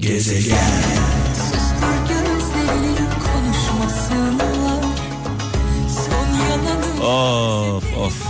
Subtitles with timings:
[0.00, 0.82] Gezegen
[1.34, 4.82] Sustur gözlerini konuşmasınlar
[5.88, 8.26] Son yalanı Of of.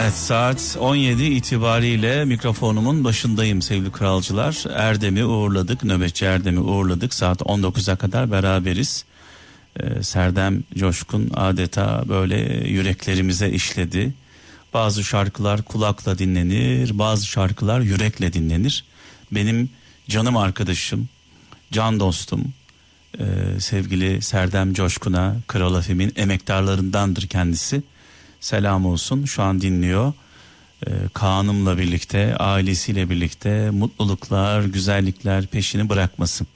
[0.00, 4.64] Evet saat 17 itibariyle mikrofonumun başındayım sevgili kralcılar.
[4.74, 7.14] Erdem'i uğurladık, nöbetçi Erdem'i uğurladık.
[7.14, 9.04] Saat 19'a kadar beraberiz.
[9.80, 14.14] Ee, Serdem Coşkun adeta böyle yüreklerimize işledi.
[14.74, 18.84] Bazı şarkılar kulakla dinlenir, bazı şarkılar yürekle dinlenir.
[19.32, 19.70] Benim
[20.12, 21.08] canım arkadaşım,
[21.72, 22.44] can dostum,
[23.18, 23.24] ee,
[23.60, 27.82] sevgili Serdem Coşkun'a Kral Afem'in emektarlarındandır kendisi.
[28.40, 30.12] Selam olsun şu an dinliyor.
[30.86, 36.46] Ee, Kaan'ımla birlikte ailesiyle birlikte mutluluklar güzellikler peşini bırakmasın.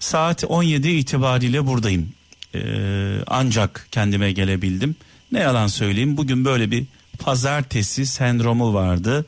[0.00, 2.08] Saat 17 itibariyle buradayım.
[2.54, 4.96] Ee, ancak kendime gelebildim.
[5.32, 6.84] Ne yalan söyleyeyim bugün böyle bir
[7.18, 9.26] pazartesi sendromu vardı.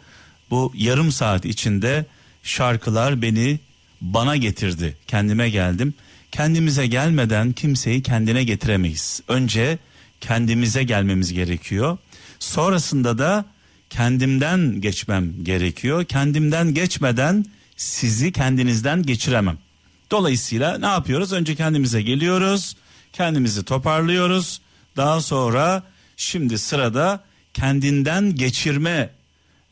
[0.51, 2.07] Bu yarım saat içinde
[2.43, 3.59] şarkılar beni
[4.01, 4.97] bana getirdi.
[5.07, 5.95] Kendime geldim.
[6.33, 9.23] Kendimize gelmeden kimseyi kendine getiremeyiz.
[9.29, 9.79] Önce
[10.21, 11.99] kendimize gelmemiz gerekiyor.
[12.39, 13.45] Sonrasında da
[13.91, 16.05] kendimden geçmem gerekiyor.
[16.05, 17.45] Kendimden geçmeden
[17.77, 19.59] sizi kendinizden geçiremem.
[20.11, 21.33] Dolayısıyla ne yapıyoruz?
[21.33, 22.77] Önce kendimize geliyoruz.
[23.13, 24.61] Kendimizi toparlıyoruz.
[24.97, 25.83] Daha sonra
[26.17, 29.11] şimdi sırada kendinden geçirme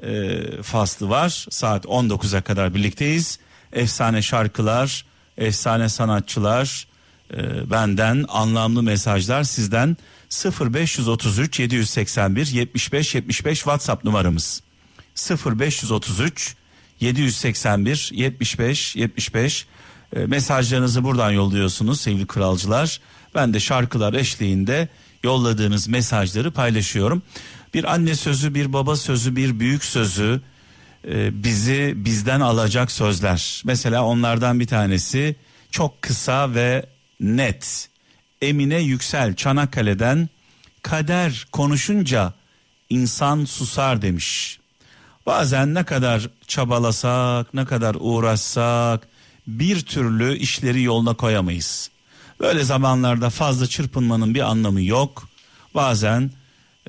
[0.02, 1.46] e, faslı var.
[1.50, 3.38] Saat 19'a kadar birlikteyiz.
[3.72, 5.04] Efsane şarkılar,
[5.38, 6.86] efsane sanatçılar,
[7.34, 9.96] e, benden anlamlı mesajlar sizden
[10.60, 14.62] 0533 781 75 75 WhatsApp numaramız.
[15.46, 16.56] 0533
[17.00, 19.66] 781 75 75
[20.16, 23.00] e, mesajlarınızı buradan yolluyorsunuz sevgili kralcılar.
[23.34, 24.88] Ben de şarkılar eşliğinde
[25.24, 27.22] yolladığınız mesajları paylaşıyorum.
[27.74, 30.40] Bir anne sözü, bir baba sözü, bir büyük sözü
[31.08, 33.62] e, bizi bizden alacak sözler.
[33.64, 35.36] Mesela onlardan bir tanesi
[35.70, 36.86] çok kısa ve
[37.20, 37.88] net.
[38.42, 40.28] Emine Yüksel Çanakkale'den
[40.82, 42.32] kader konuşunca
[42.90, 44.58] insan susar demiş.
[45.26, 49.08] Bazen ne kadar çabalasak, ne kadar uğraşsak
[49.46, 51.90] bir türlü işleri yoluna koyamayız.
[52.40, 55.28] Böyle zamanlarda fazla çırpınmanın bir anlamı yok.
[55.74, 56.30] Bazen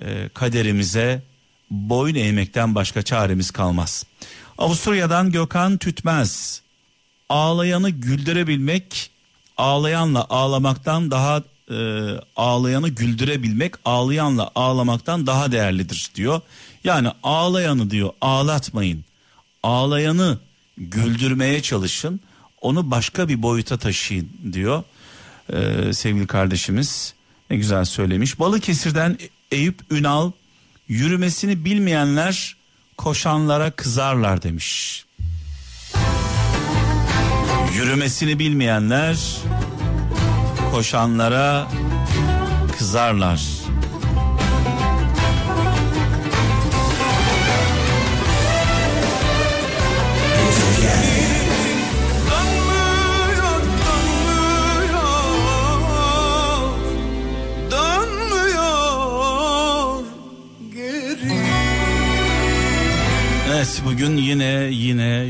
[0.01, 1.23] e, kaderimize
[1.71, 4.05] boyun eğmekten başka çaremiz kalmaz.
[4.57, 6.61] Avusturya'dan Gökhan Tütmez.
[7.29, 9.11] Ağlayanı güldürebilmek
[9.57, 11.77] ağlayanla ağlamaktan daha e,
[12.35, 16.41] ağlayanı güldürebilmek ağlayanla ağlamaktan daha değerlidir diyor.
[16.83, 19.05] Yani ağlayanı diyor ağlatmayın.
[19.63, 20.39] Ağlayanı
[20.77, 22.19] güldürmeye çalışın.
[22.61, 24.83] Onu başka bir boyuta taşıyın diyor.
[25.53, 27.13] Ee, sevgili kardeşimiz
[27.49, 28.39] ne güzel söylemiş.
[28.39, 29.17] Balıkesir'den
[29.51, 30.31] Eyüp Ünal
[30.87, 32.55] yürümesini bilmeyenler
[32.97, 35.05] koşanlara kızarlar demiş.
[37.75, 39.17] Yürümesini bilmeyenler
[40.71, 41.67] koşanlara
[42.77, 43.58] kızarlar.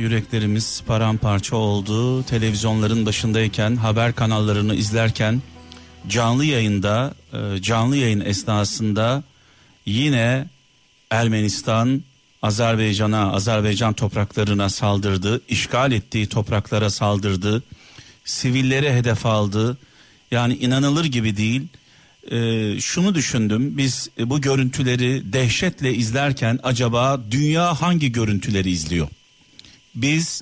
[0.10, 2.24] Yüreklerimiz paramparça oldu.
[2.24, 5.42] Televizyonların başındayken haber kanallarını izlerken
[6.08, 9.24] canlı yayında e, canlı yayın esnasında
[9.86, 10.48] yine
[11.10, 12.04] Ermenistan
[12.42, 17.64] Azerbaycan'a Azerbaycan topraklarına saldırdı, işgal ettiği topraklara saldırdı,
[18.26, 19.78] sivilleri hedef aldı.
[20.32, 21.62] Yani inanılır gibi değil.
[22.32, 29.08] Ee, şunu düşündüm biz bu görüntüleri dehşetle izlerken acaba dünya hangi görüntüleri izliyor?
[29.96, 30.42] Biz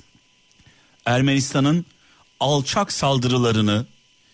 [1.06, 1.86] Ermenistan'ın
[2.40, 3.86] alçak saldırılarını,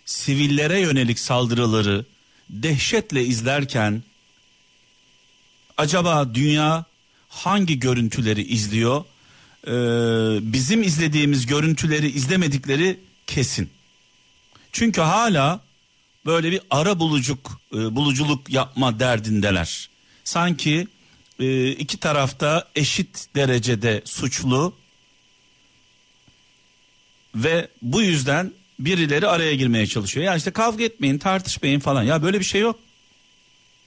[0.04, 2.04] sivillere yönelik saldırıları
[2.50, 4.02] dehşetle izlerken
[5.76, 6.84] acaba dünya
[7.28, 9.04] hangi görüntüleri izliyor?
[9.66, 9.72] Ee,
[10.52, 13.70] bizim izlediğimiz görüntüleri izlemedikleri kesin.
[14.72, 15.60] Çünkü hala
[16.26, 19.88] böyle bir ara bulucuk e, buluculuk yapma derdindeler.
[20.24, 20.86] Sanki
[21.40, 24.74] e, iki tarafta eşit derecede suçlu
[27.34, 30.26] ve bu yüzden birileri araya girmeye çalışıyor.
[30.26, 32.02] Ya işte kavga etmeyin, tartışmayın falan.
[32.02, 32.80] Ya böyle bir şey yok.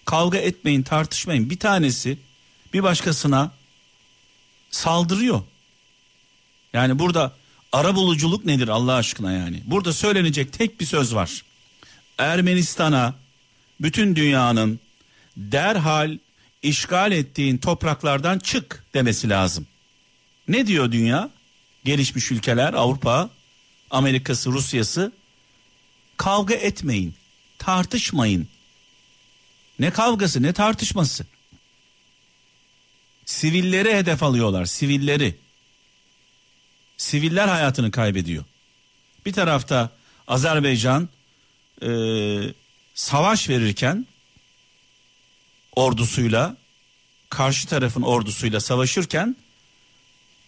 [0.05, 1.49] Kavga etmeyin, tartışmayın.
[1.49, 2.17] Bir tanesi
[2.73, 3.51] bir başkasına
[4.71, 5.41] saldırıyor.
[6.73, 7.33] Yani burada
[7.71, 9.61] ara buluculuk nedir Allah aşkına yani?
[9.65, 11.43] Burada söylenecek tek bir söz var.
[12.17, 13.13] Ermenistan'a
[13.81, 14.79] bütün dünyanın
[15.37, 16.17] derhal
[16.61, 19.67] işgal ettiğin topraklardan çık demesi lazım.
[20.47, 21.29] Ne diyor dünya?
[21.85, 23.29] Gelişmiş ülkeler, Avrupa
[23.91, 25.11] Amerika'sı, Rusya'sı
[26.17, 27.15] kavga etmeyin,
[27.57, 28.47] tartışmayın.
[29.79, 31.25] Ne kavgası, ne tartışması.
[33.25, 35.37] Sivilleri hedef alıyorlar, sivilleri.
[36.97, 38.43] Siviller hayatını kaybediyor.
[39.25, 39.89] Bir tarafta
[40.27, 41.09] Azerbaycan
[41.81, 41.89] e,
[42.93, 44.07] savaş verirken
[45.75, 46.57] ordusuyla
[47.29, 49.35] karşı tarafın ordusuyla savaşırken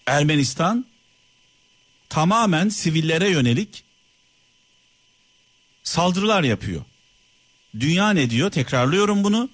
[0.06, 0.86] Ermenistan
[2.10, 3.84] tamamen sivillere yönelik
[5.84, 6.82] saldırılar yapıyor.
[7.80, 8.50] Dünya ne diyor?
[8.50, 9.50] Tekrarlıyorum bunu.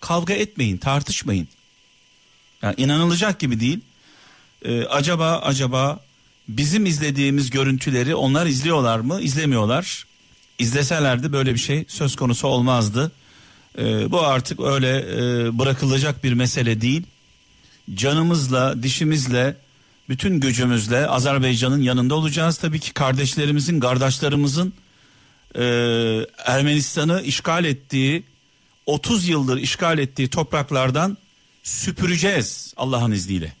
[0.00, 1.48] Kavga etmeyin, tartışmayın.
[2.62, 3.80] Yani inanılacak gibi değil.
[4.64, 6.00] Ee, acaba acaba
[6.48, 9.20] bizim izlediğimiz görüntüleri onlar izliyorlar mı?
[9.20, 10.06] İzlemiyorlar.
[10.58, 13.12] İzleselerdi böyle bir şey söz konusu olmazdı.
[13.78, 17.02] Ee, bu artık öyle e, bırakılacak bir mesele değil.
[17.94, 19.56] Canımızla, dişimizle,
[20.08, 22.56] bütün gücümüzle Azerbaycan'ın yanında olacağız.
[22.56, 24.74] Tabii ki kardeşlerimizin, kardeşlerimizin
[25.54, 25.64] e,
[26.44, 28.22] Ermenistan'ı işgal ettiği,
[28.86, 31.16] 30 yıldır işgal ettiği topraklardan
[31.62, 33.52] süpüreceğiz Allah'ın izniyle.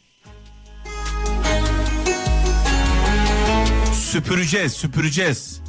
[3.92, 5.60] Süpüreceğiz, süpüreceğiz.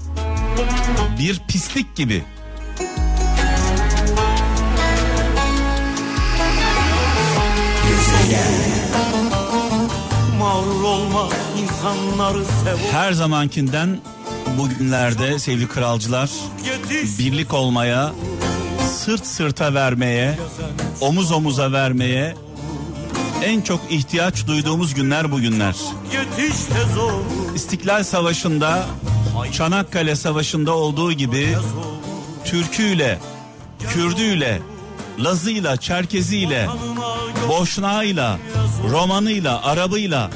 [1.20, 2.24] Bir pislik gibi.
[10.60, 11.30] Mağrur olma
[11.62, 14.00] insanları sev Her zamankinden
[14.58, 16.30] bugünlerde sevgili kralcılar
[17.20, 18.12] birlik olmaya,
[18.92, 20.40] sırt sırta vermeye,
[21.02, 22.36] omuz omuza vermeye
[23.44, 25.76] en çok ihtiyaç duyduğumuz günler bugünler.
[27.56, 28.86] İstiklal Savaşı'nda,
[29.52, 31.58] Çanakkale Savaşı'nda olduğu gibi
[32.46, 33.20] Türküyle,
[33.94, 34.62] Kürdüyle,
[35.20, 36.68] Lazıyla, Çerkeziyle,
[37.50, 38.40] Boşnağıyla,
[38.92, 40.30] Romanıyla, Arabıyla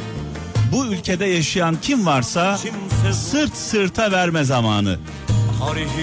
[0.74, 2.60] bu ülkede yaşayan kim varsa
[3.14, 5.00] sırt sırta verme zamanı.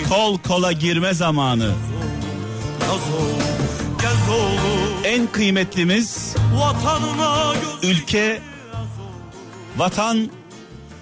[0.09, 1.73] Kol kola girme zamanı.
[5.05, 6.35] En kıymetlimiz
[7.83, 8.41] ülke,
[9.77, 10.31] vatan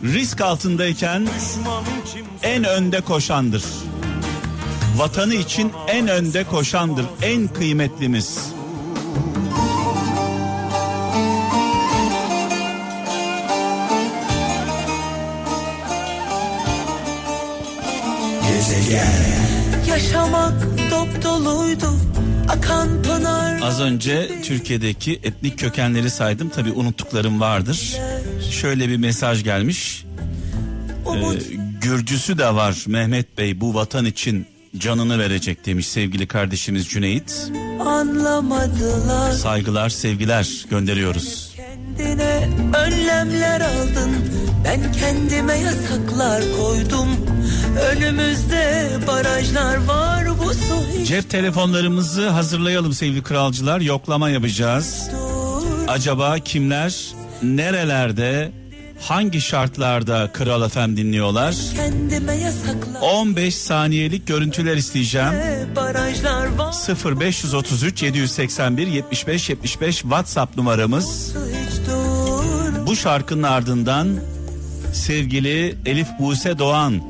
[0.02, 1.28] risk altındayken
[2.42, 3.64] en önde koşandır.
[4.96, 8.57] Vatanı için en önde koşandır, en kıymetlimiz.
[19.88, 20.52] Yaşamak
[20.90, 21.92] dop doluydu
[22.48, 26.48] Akan pınar Az önce Türkiye'deki etnik kökenleri saydım.
[26.48, 27.96] Tabii unuttuklarım vardır.
[28.50, 30.04] Şöyle bir mesaj gelmiş.
[31.06, 31.42] Ee, Umut
[31.80, 37.50] Gürcüsü de var Mehmet Bey bu vatan için canını verecek demiş sevgili kardeşimiz Cüneyt.
[37.86, 41.54] anlamadılar Saygılar, sevgiler gönderiyoruz.
[41.56, 44.10] Kendine önlemler aldın
[44.64, 47.08] Ben kendime yasaklar koydum
[47.80, 53.80] Önümüzde barajlar var bu su hiç Cep telefonlarımızı hazırlayalım sevgili kralcılar.
[53.80, 55.10] Yoklama yapacağız.
[55.88, 58.52] Acaba kimler nerelerde
[59.00, 61.56] hangi şartlarda Kral FM dinliyorlar?
[61.76, 65.32] Kendime yasaklar 15 saniyelik görüntüler isteyeceğim.
[65.76, 66.74] barajlar var
[67.20, 71.34] 0533 781 75 75 WhatsApp numaramız.
[72.86, 74.08] Bu şarkının ardından
[74.92, 77.02] sevgili Elif Buse Doğan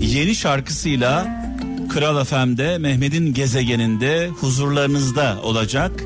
[0.00, 1.40] yeni şarkısıyla
[1.88, 6.04] Kral FM'de Mehmet'in gezegeninde huzurlarınızda olacak.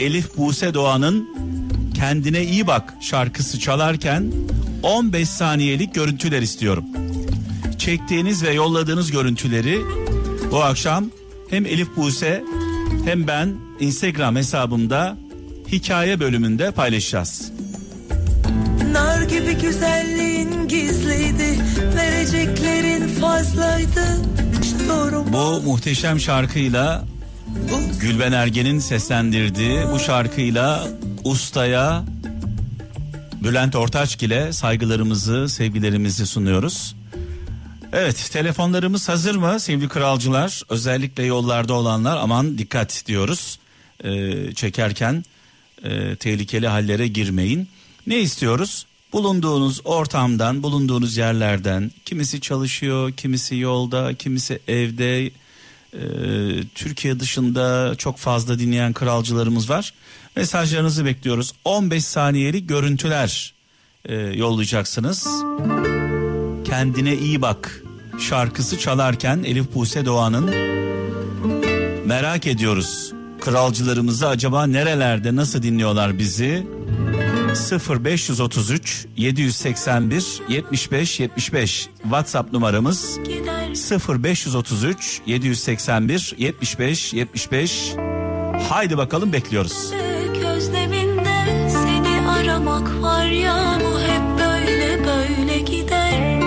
[0.00, 1.34] Elif Buse Doğan'ın
[1.94, 4.32] Kendine iyi bak şarkısı çalarken
[4.82, 6.84] 15 saniyelik görüntüler istiyorum.
[7.78, 9.80] Çektiğiniz ve yolladığınız görüntüleri
[10.50, 11.10] bu akşam
[11.50, 12.44] hem Elif Buse
[13.04, 15.16] hem ben Instagram hesabımda
[15.72, 17.53] hikaye bölümünde paylaşacağız.
[18.94, 21.58] Nar gibi güzelliğin gizliydi
[21.96, 24.22] Vereceklerin fazlaydı
[25.32, 27.04] Bu muhteşem şarkıyla
[28.00, 30.88] Gülben Ergen'in seslendirdiği bu şarkıyla
[31.24, 32.04] ustaya
[33.44, 36.96] Bülent Ortaçgil'e saygılarımızı, sevgilerimizi sunuyoruz.
[37.92, 40.62] Evet, telefonlarımız hazır mı sevgili kralcılar?
[40.68, 43.58] Özellikle yollarda olanlar aman dikkat diyoruz.
[44.04, 45.24] Ee, çekerken
[45.82, 47.68] e, tehlikeli hallere girmeyin.
[48.06, 48.86] Ne istiyoruz?
[49.12, 55.30] Bulunduğunuz ortamdan, bulunduğunuz yerlerden, kimisi çalışıyor, kimisi yolda, kimisi evde,
[55.94, 55.98] ee,
[56.74, 59.94] Türkiye dışında çok fazla dinleyen kralcılarımız var.
[60.36, 61.52] Mesajlarınızı bekliyoruz.
[61.64, 63.54] 15 saniyelik görüntüler
[64.04, 65.28] e, yollayacaksınız.
[66.64, 67.82] Kendine iyi bak
[68.20, 70.50] şarkısı çalarken Elif Buse Doğan'ın
[72.06, 73.12] merak ediyoruz.
[73.40, 76.66] Kralcılarımızı acaba nerelerde nasıl dinliyorlar bizi?
[77.54, 83.68] 0533 781 75 75 WhatsApp numaramız gider
[84.20, 87.94] 0533 781 75 75
[88.68, 89.92] Haydi bakalım bekliyoruz.
[90.40, 96.44] Gözleminde seni aramak var ya bu hep böyle böyle gider mi?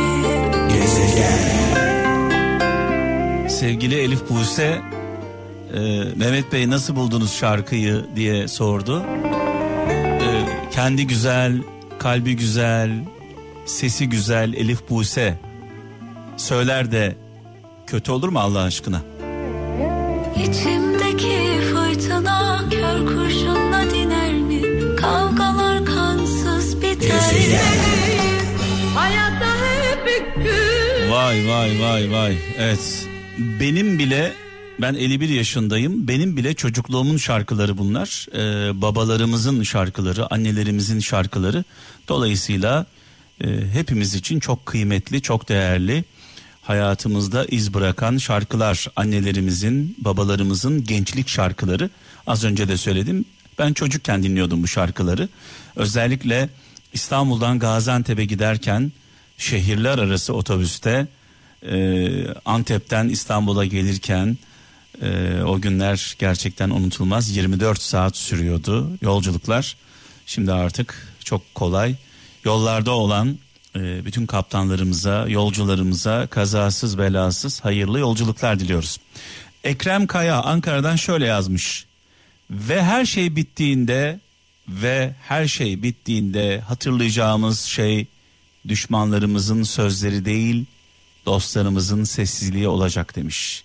[3.50, 4.82] Sevgili Elif Buse
[5.74, 5.80] e,
[6.16, 9.04] Mehmet Bey nasıl buldunuz şarkıyı diye sordu.
[10.78, 11.58] Kendi güzel,
[12.00, 12.90] kalbi güzel,
[13.66, 15.38] sesi güzel Elif Buse
[16.38, 17.16] söyler de
[17.88, 19.02] kötü olur mu Allah aşkına?
[20.36, 24.62] İçimdeki fırtına kör kurşunla diner mi?
[24.96, 27.36] Kavgalar kansız biter?
[28.96, 29.48] Hayatta
[29.82, 30.38] hep
[31.12, 32.38] Vay vay vay vay.
[32.58, 33.08] Evet.
[33.38, 34.34] Benim bile
[34.82, 36.08] ben 51 yaşındayım.
[36.08, 38.28] Benim bile çocukluğumun şarkıları bunlar.
[38.34, 41.64] Ee, babalarımızın şarkıları, annelerimizin şarkıları.
[42.08, 42.86] Dolayısıyla
[43.44, 46.04] e, hepimiz için çok kıymetli, çok değerli.
[46.62, 48.88] Hayatımızda iz bırakan şarkılar.
[48.96, 51.90] Annelerimizin, babalarımızın gençlik şarkıları.
[52.28, 53.26] Az önce de söyledim.
[53.60, 55.30] Ben çocukken dinliyordum bu şarkıları.
[55.76, 56.50] Özellikle
[56.94, 58.92] İstanbul'dan Gaziantep'e giderken
[59.38, 61.08] şehirler arası otobüste
[61.70, 62.08] e,
[62.46, 64.38] Antep'ten İstanbul'a gelirken
[65.02, 67.38] e, o günler gerçekten unutulmaz.
[67.38, 69.78] 24 saat sürüyordu yolculuklar.
[70.26, 71.96] Şimdi artık çok kolay.
[72.44, 73.38] Yollarda olan
[73.76, 78.98] e, bütün kaptanlarımıza yolcularımıza kazasız belasız hayırlı yolculuklar diliyoruz.
[79.64, 81.86] Ekrem Kaya Ankara'dan şöyle yazmış.
[82.52, 84.20] Ve her şey bittiğinde
[84.68, 88.08] ve her şey bittiğinde hatırlayacağımız şey
[88.68, 90.66] düşmanlarımızın sözleri değil
[91.26, 93.64] dostlarımızın sessizliği olacak demiş.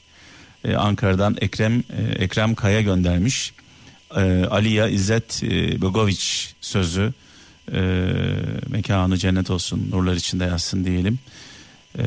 [0.65, 3.53] Ee, Ankara'dan Ekrem e, Ekrem Kaya göndermiş.
[4.17, 7.13] Ee, Aliya İzzet e, Bogoviç sözü
[7.73, 7.81] e,
[8.69, 11.19] mekanı cennet olsun nurlar içinde yatsın diyelim.
[11.99, 12.03] Ee,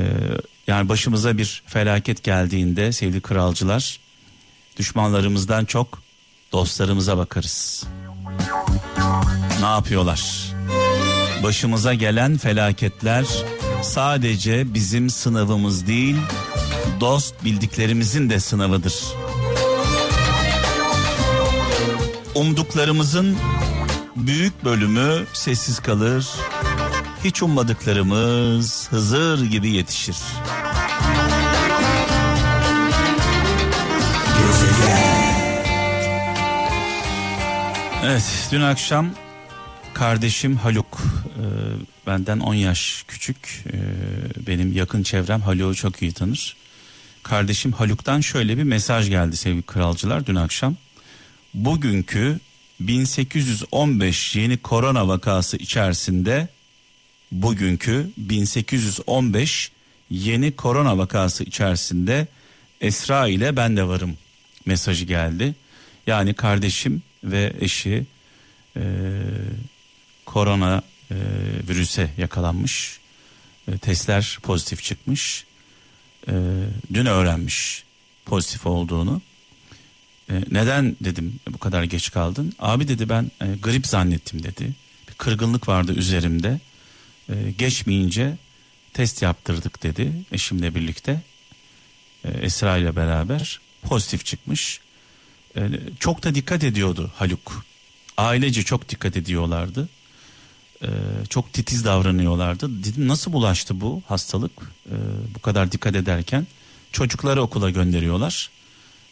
[0.67, 3.99] yani başımıza bir felaket geldiğinde sevgili kralcılar
[4.77, 6.01] düşmanlarımızdan çok
[6.51, 7.83] dostlarımıza bakarız.
[9.59, 10.53] Ne yapıyorlar?
[11.43, 13.25] Başımıza gelen felaketler
[13.83, 16.15] sadece bizim sınavımız değil,
[16.99, 19.03] dost bildiklerimizin de sınavıdır.
[22.35, 23.37] Umduklarımızın
[24.15, 26.27] büyük bölümü sessiz kalır.
[27.23, 30.15] Hiç ummadıklarımız Hızır gibi yetişir.
[38.05, 39.09] Evet, dün akşam
[39.93, 41.01] kardeşim Haluk
[41.37, 41.43] e,
[42.07, 43.77] benden 10 yaş küçük e,
[44.47, 46.55] benim yakın çevrem Haluk'u çok iyi tanır.
[47.25, 50.75] Kardeşim Haluk'tan şöyle bir mesaj geldi sevgili kralcılar dün akşam.
[51.53, 52.39] Bugünkü
[52.79, 56.47] 1815 yeni korona vakası içerisinde
[57.31, 59.71] bugünkü 1815
[60.09, 62.27] yeni korona vakası içerisinde
[62.81, 64.17] Esra ile ben de varım
[64.65, 65.55] mesajı geldi.
[66.07, 68.05] Yani kardeşim ve eşi
[68.77, 68.81] e,
[70.25, 71.15] korona e,
[71.69, 72.99] virüse yakalanmış.
[73.67, 75.45] E, testler pozitif çıkmış.
[76.27, 76.33] E,
[76.93, 77.83] dün öğrenmiş
[78.25, 79.21] pozitif olduğunu.
[80.29, 82.53] E, neden dedim bu kadar geç kaldın?
[82.59, 84.73] Abi dedi ben e, grip zannettim dedi.
[85.09, 86.59] Bir kırgınlık vardı üzerimde.
[87.29, 88.37] E, geçmeyince
[88.93, 91.21] test yaptırdık dedi eşimle birlikte.
[92.23, 94.79] E, Esra ile beraber pozitif çıkmış.
[95.57, 95.61] E,
[95.99, 97.65] çok da dikkat ediyordu Haluk.
[98.17, 99.89] Ailece çok dikkat ediyorlardı.
[100.81, 100.89] E,
[101.29, 102.83] çok titiz davranıyorlardı.
[102.83, 104.51] Dedim nasıl bulaştı bu hastalık?
[104.85, 104.95] E,
[105.35, 106.47] bu kadar dikkat ederken
[106.91, 108.49] çocukları okula gönderiyorlar.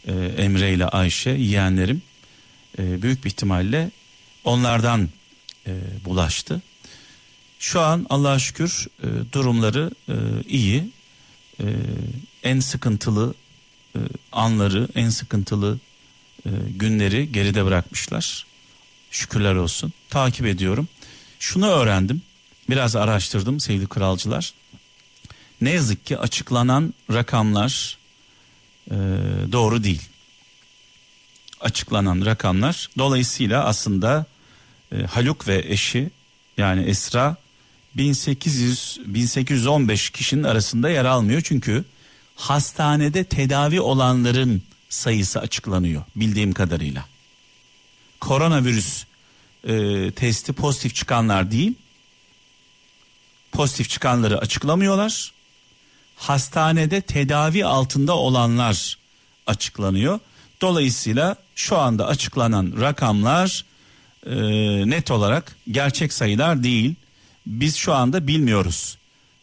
[0.08, 2.02] E, Emre ile Ayşe yeğenlerim
[2.80, 3.92] e, büyük bir ihtimalle
[4.44, 5.10] onlardan
[5.68, 5.72] e,
[6.06, 6.62] bulaştı.
[7.60, 10.16] Şu an Allah'a şükür e, durumları e,
[10.48, 10.90] iyi.
[11.60, 11.66] E,
[12.44, 13.34] en sıkıntılı
[13.96, 14.00] e,
[14.32, 15.80] anları, en sıkıntılı
[16.46, 18.46] e, günleri geride bırakmışlar.
[19.12, 19.94] Şükürler olsun.
[20.10, 20.88] Takip ediyorum.
[21.44, 22.22] Şunu öğrendim.
[22.70, 24.54] Biraz araştırdım sevgili kralcılar.
[25.62, 27.98] Ne yazık ki açıklanan rakamlar
[28.92, 28.96] e,
[29.52, 30.02] doğru değil.
[31.62, 34.26] Açıklanan rakamlar dolayısıyla aslında
[34.92, 36.10] e, Haluk ve eşi
[36.58, 37.36] yani Esra
[37.96, 41.86] 1800 1815 kişinin arasında yer almıyor çünkü
[42.36, 47.06] hastanede tedavi olanların sayısı açıklanıyor bildiğim kadarıyla.
[48.20, 49.06] Koronavirüs
[49.68, 51.74] e, testi pozitif çıkanlar değil.
[53.52, 55.32] Pozitif çıkanları açıklamıyorlar.
[56.16, 58.98] Hastanede tedavi altında olanlar
[59.48, 60.20] açıklanıyor.
[60.62, 63.66] Dolayısıyla şu anda açıklanan rakamlar
[64.26, 64.36] e,
[64.90, 66.96] net olarak gerçek sayılar değil.
[67.46, 68.98] Biz şu anda bilmiyoruz.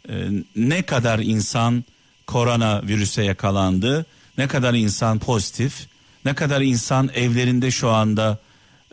[0.09, 1.85] E, ne kadar insan
[2.27, 4.07] korona virüse yakalandı,
[4.39, 5.87] ne kadar insan pozitif,
[6.25, 8.39] ne kadar insan evlerinde şu anda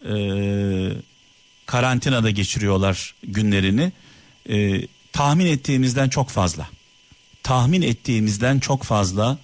[0.06, 0.14] e,
[1.68, 3.92] karantinada geçiriyorlar günlerini.
[4.50, 6.68] E, tahmin ettiğimizden çok fazla.
[7.44, 9.38] Tahmin ettiğimizden çok fazla.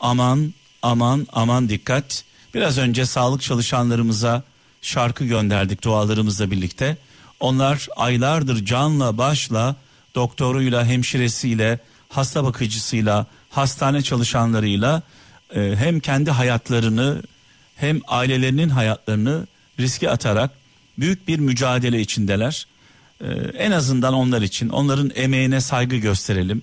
[0.00, 2.24] Aman aman aman dikkat.
[2.54, 4.42] Biraz önce sağlık çalışanlarımıza
[4.82, 6.96] şarkı gönderdik dualarımızla birlikte.
[7.40, 9.76] Onlar aylardır canla başla
[10.14, 15.02] doktoruyla, hemşiresiyle, hasta bakıcısıyla, hastane çalışanlarıyla
[15.54, 17.22] e, hem kendi hayatlarını
[17.76, 19.46] hem ailelerinin hayatlarını
[19.80, 20.59] riske atarak
[21.00, 22.66] büyük bir mücadele içindeler.
[23.20, 23.26] E,
[23.58, 26.62] en azından onlar için onların emeğine saygı gösterelim.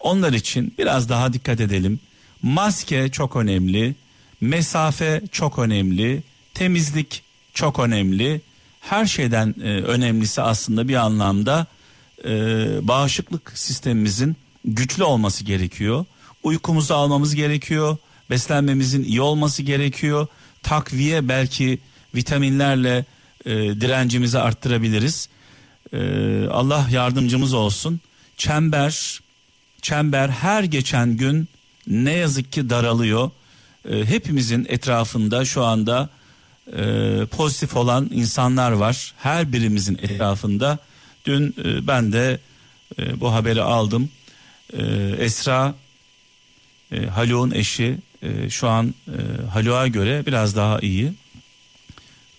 [0.00, 2.00] Onlar için biraz daha dikkat edelim.
[2.42, 3.94] Maske çok önemli,
[4.40, 6.22] mesafe çok önemli,
[6.54, 7.22] temizlik
[7.54, 8.40] çok önemli.
[8.80, 11.66] Her şeyden e, önemlisi aslında bir anlamda
[12.24, 12.28] e,
[12.88, 16.04] bağışıklık sistemimizin güçlü olması gerekiyor.
[16.42, 17.96] Uykumuzu almamız gerekiyor.
[18.30, 20.26] Beslenmemizin iyi olması gerekiyor.
[20.62, 21.78] Takviye belki
[22.14, 23.04] vitaminlerle
[23.44, 25.28] e, direncimizi arttırabiliriz.
[25.92, 25.98] E,
[26.50, 28.00] Allah yardımcımız olsun.
[28.36, 29.20] Çember,
[29.82, 31.48] çember her geçen gün
[31.86, 33.30] ne yazık ki daralıyor.
[33.90, 36.08] E, hepimizin etrafında şu anda
[36.76, 36.82] e,
[37.30, 39.14] pozitif olan insanlar var.
[39.18, 40.78] Her birimizin etrafında.
[41.24, 42.38] Dün e, ben de
[42.98, 44.10] e, bu haberi aldım.
[44.72, 44.82] E,
[45.18, 45.74] Esra
[46.92, 51.12] e, Haluk'un eşi e, şu an e, Haluk'a göre biraz daha iyi.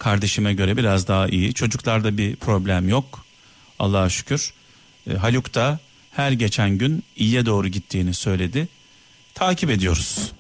[0.01, 1.53] Kardeşime göre biraz daha iyi.
[1.53, 3.25] Çocuklarda bir problem yok.
[3.79, 4.53] Allah'a şükür.
[5.09, 5.79] E, Haluk da
[6.11, 8.67] her geçen gün iyiye doğru gittiğini söyledi.
[9.33, 10.31] Takip ediyoruz.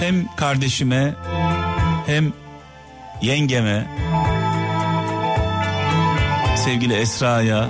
[0.00, 1.14] Hem kardeşime
[2.06, 2.32] hem
[3.22, 3.86] yengeme
[6.64, 7.68] sevgili Esra'ya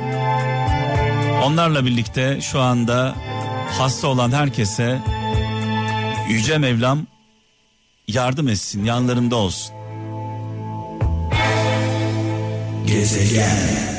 [1.45, 3.15] onlarla birlikte şu anda
[3.79, 5.01] hasta olan herkese
[6.29, 7.07] Yüce Mevlam
[8.15, 9.75] yardım etsin yanlarında olsun.
[12.87, 13.92] Gezegen